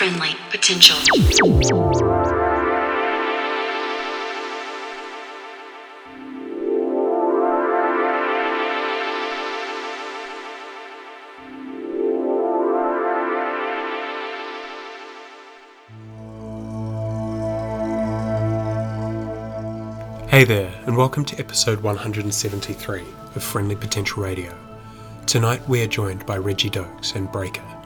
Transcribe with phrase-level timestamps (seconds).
[0.00, 0.96] friendly potential.
[20.28, 24.56] Hey there, and welcome to episode 173 of Friendly Potential Radio.
[25.26, 27.79] Tonight we are joined by Reggie Dokes and Breaker.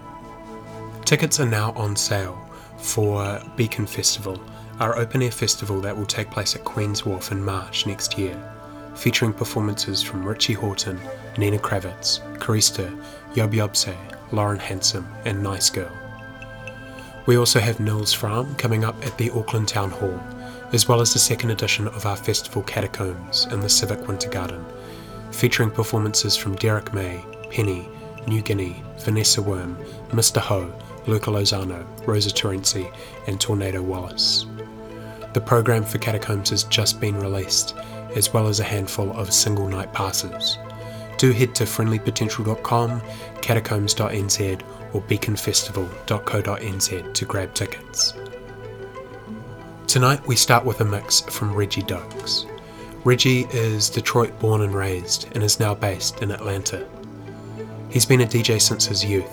[1.04, 2.38] Tickets are now on sale
[2.78, 4.40] for Beacon Festival,
[4.80, 8.36] our open air festival that will take place at Queen's Wharf in March next year,
[8.94, 10.98] featuring performances from Richie Hawtin,
[11.36, 12.88] Nina Kraviz, Carista,
[13.34, 13.94] Job Jobse,
[14.32, 15.92] Lauren Handsome, and Nice Girl.
[17.26, 20.18] We also have Nils Frahm coming up at the Auckland Town Hall
[20.72, 24.64] as well as the second edition of our festival Catacombs in the Civic Winter Garden,
[25.30, 27.88] featuring performances from Derrick May, Penny,
[28.26, 29.76] Nu Guinea, Vanessa Worm,
[30.08, 30.38] Mr.
[30.38, 30.72] Ho,
[31.06, 32.92] Luca Lozano, Rosa Terenzi,
[33.26, 34.46] and Tornado Wallace.
[35.32, 37.74] The program for Catacombs has just been released,
[38.14, 40.58] as well as a handful of single night passes.
[41.18, 43.00] Do head to friendlypotential.com,
[43.40, 44.62] catacombs.nz,
[44.94, 48.14] or beaconfestival.co.nz to grab tickets.
[49.86, 52.46] Tonight we start with a mix from Reggie Dokes.
[53.04, 56.86] Reggie is Detroit born and raised and is now based in Atlanta.
[57.90, 59.30] He's been a DJ since his youth,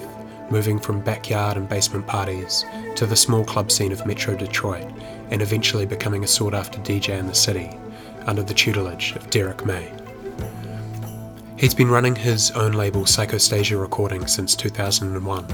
[0.52, 4.88] moving from backyard and basement parties to the small club scene of Metro Detroit
[5.30, 7.69] and eventually becoming a sought after DJ in the city
[8.25, 9.91] under the tutelage of Derrick May.
[11.58, 15.47] He's been running his own label Psychostasia Recordings since 2001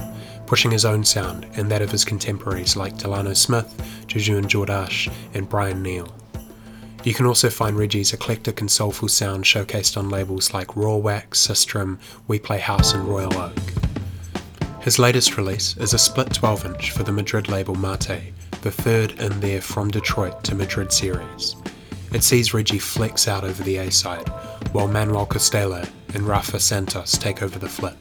[0.47, 3.69] pushing his own sound and that of his contemporaries like Delano Smith,
[4.07, 6.07] Juju and Jordash, and Brian Neal.
[7.03, 11.39] You can also find Reggie's eclectic and soulful sound showcased on labels like Raw Wax,
[11.39, 13.86] System, We Play House, and Royal Oak.
[14.87, 19.19] His latest release is a split 12 inch for the Madrid label Mate, the third
[19.19, 21.57] in their From Detroit to Madrid series.
[22.13, 24.29] It sees Reggie flex out over the A side,
[24.71, 27.97] while Manuel Costela and Rafa Santos take over the flip.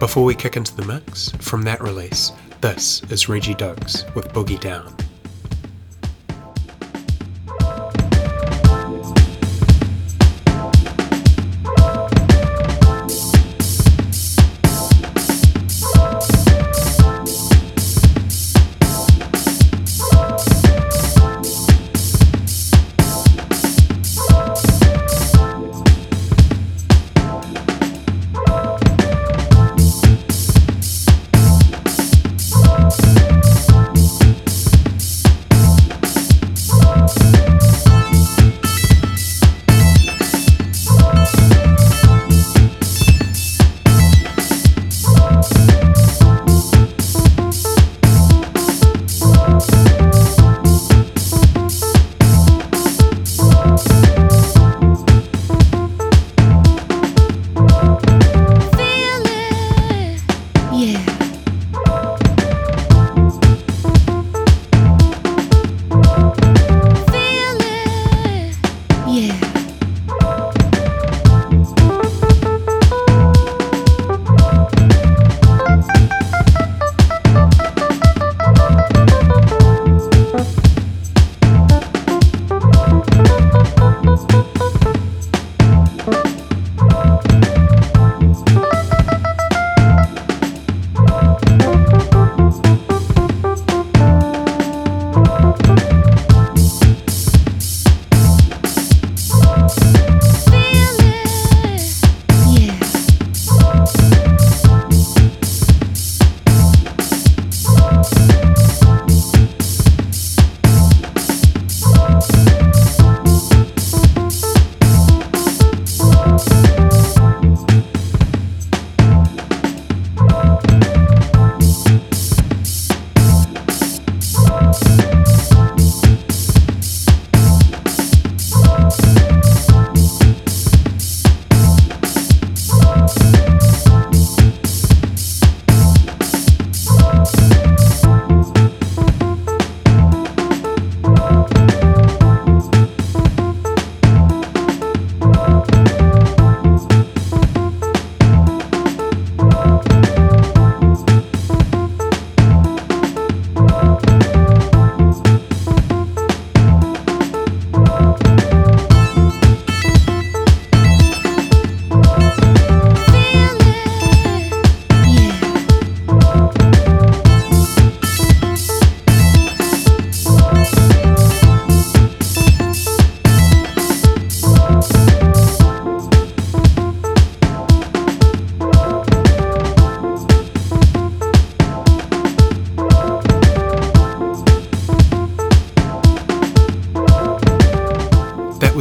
[0.00, 2.32] Before we kick into the mix, from that release,
[2.62, 4.96] this is Reggie Dokes with Boogie Down.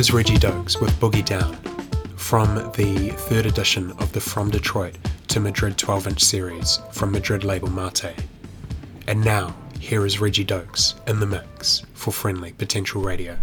[0.08, 1.54] Was Reggie Dokes with Boogie Down
[2.16, 4.96] from the third edition of the From Detroit
[5.28, 8.16] to Madrid 12 inch series from Madrid label Mate.
[9.08, 13.38] And now, here is Reggie Dokes in the mix for Friendly Potential Radio.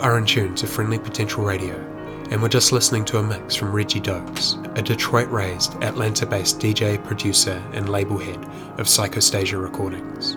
[0.00, 1.76] Are in tune to Friendly Potential Radio,
[2.30, 6.58] and we're just listening to a mix from Reggie Dokes, a Detroit raised, Atlanta based
[6.58, 8.42] DJ, producer, and label head
[8.78, 10.36] of Psychostasia Recordings.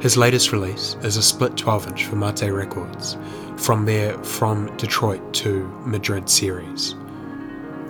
[0.00, 3.16] His latest release is a split 12 inch for Mate Records
[3.56, 6.94] from their From Detroit to Madrid series.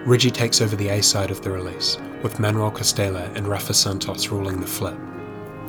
[0.07, 4.29] Reggie takes over the A side of the release, with Manuel Costela and Rafa Santos
[4.29, 4.99] ruling the flip.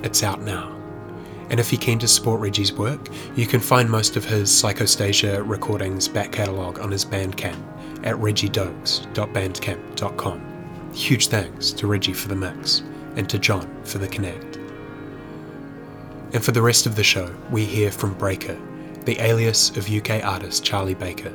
[0.03, 0.70] It's out now.
[1.51, 5.45] And if you're keen to support Reggie's work, you can find most of his Psychostasia
[5.45, 7.61] recordings back catalogue on his Bandcamp
[8.05, 10.93] at reggiedokes.bandcamp.com.
[10.93, 12.83] Huge thanks to Reggie for the mix
[13.17, 14.55] and to John for the connect.
[16.33, 18.57] And for the rest of the show, we hear from Breaka,
[19.03, 21.33] the alias of UK artist Charlie Baker.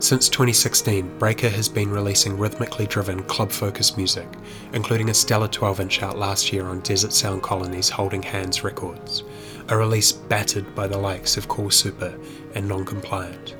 [0.00, 4.26] Since 2016, Breaka has been releasing rhythmically driven club focused music,
[4.72, 9.24] including a stellar 12 inch out last year on Desert Sound Colony's Holding Hands Records,
[9.68, 12.18] a release battered by the likes of Call Super
[12.54, 13.54] and Non Compliant.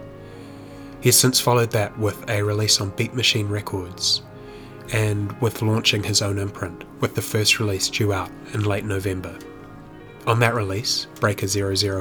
[1.02, 4.22] He has since followed that with a release on Beat Machine Records,
[4.94, 9.38] and with launching his own imprint, with the first release due out in late November.
[10.26, 11.46] On that release, Breaka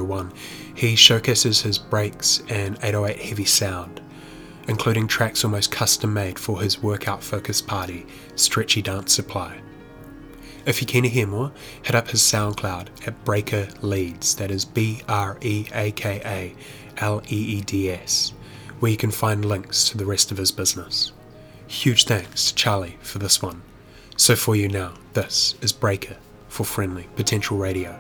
[0.08, 0.32] 001,
[0.76, 4.00] he showcases his breaks and 808 heavy sound
[4.70, 8.06] including tracks almost custom made for his workout focused party,
[8.36, 9.60] Stretchy Dance Supply.
[10.66, 11.52] If you're keen to hear more,
[11.82, 16.54] hit up his SoundCloud at Breaka Leeds, that is B R E A K A
[17.04, 18.34] L E E D S,
[18.80, 21.12] where you can find links to the rest of his business.
[21.68, 23.64] Huge thanks to Charlie for this one.
[24.18, 26.18] So for you now, this is Breaka
[26.48, 28.00] for Friendly Potential Radio.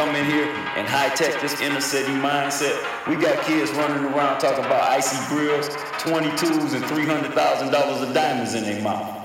[0.00, 0.46] Come in here
[0.76, 2.74] and high tech this inner city mindset.
[3.06, 5.68] We got kids running around talking about icy grills,
[5.98, 9.19] 22s, and $300,000 of diamonds in their mouth.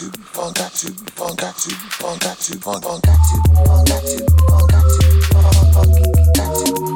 [0.00, 0.16] Thank
[6.78, 6.89] you.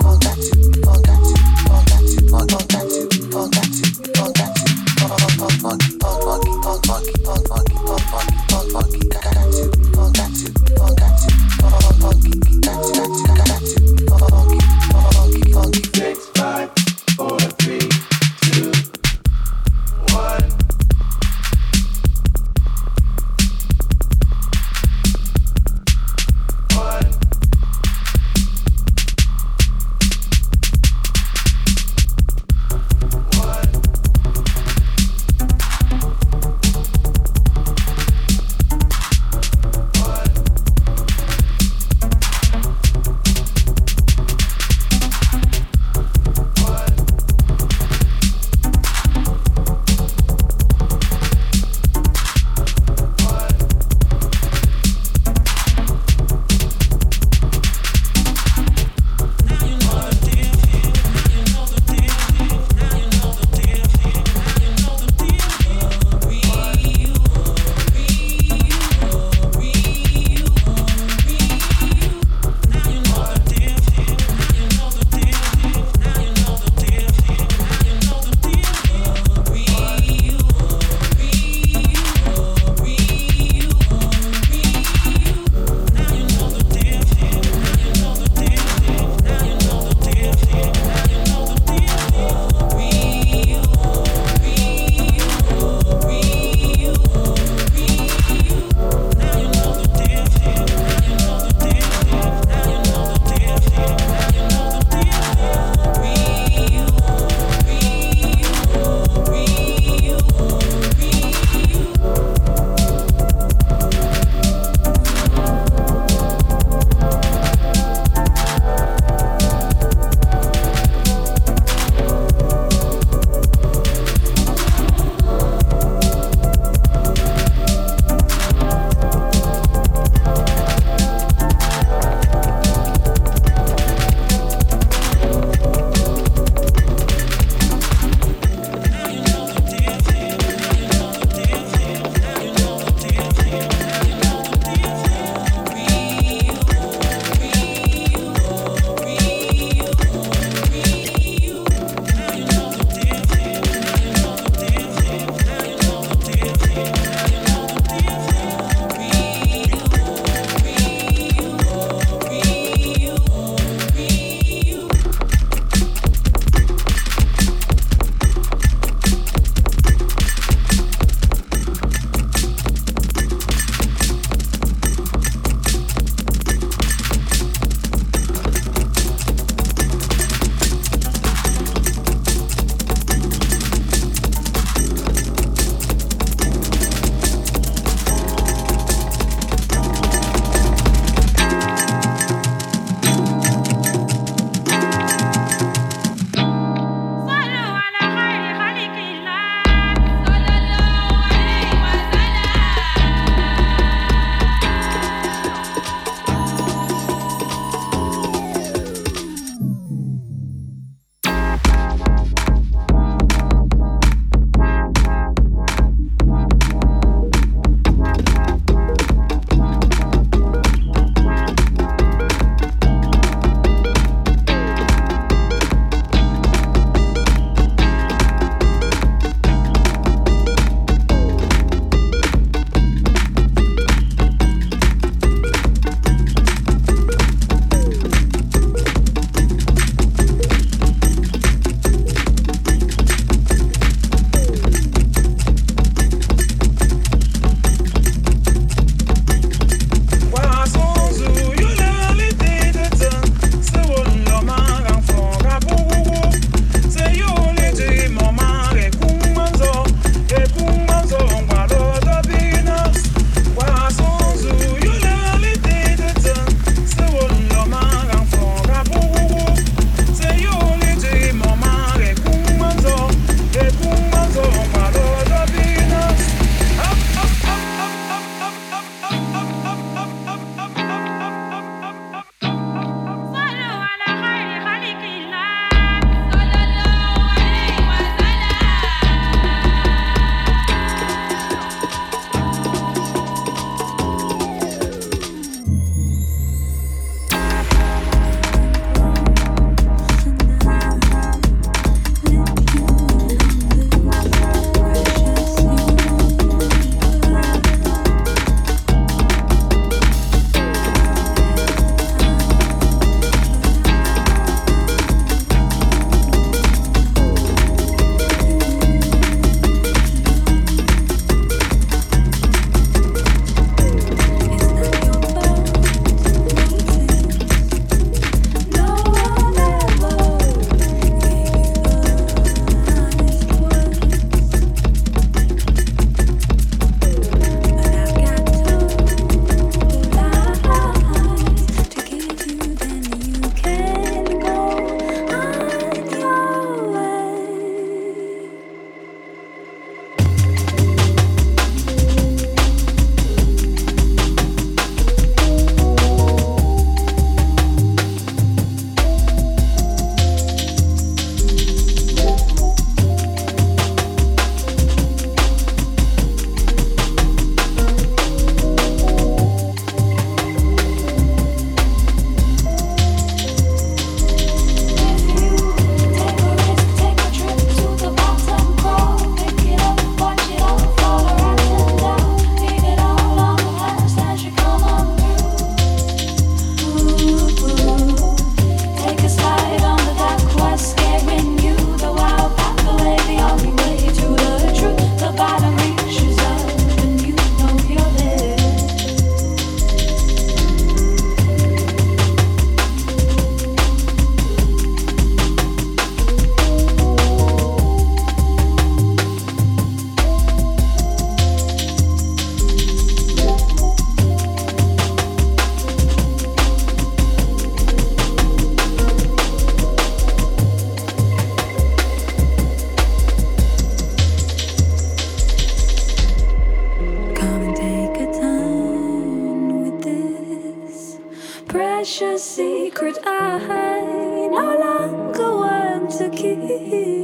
[436.45, 437.24] Keep.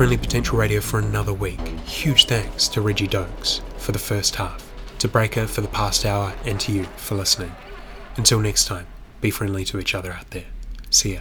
[0.00, 1.60] Friendly Potential Radio for another week.
[1.84, 4.66] Huge thanks to Reggie Dokes for the first half,
[4.98, 7.54] to Breaka for the past hour, and to you for listening.
[8.16, 8.86] Until next time,
[9.20, 10.46] be friendly to each other out there.
[10.88, 11.20] See ya.